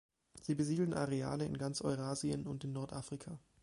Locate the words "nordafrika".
2.73-3.37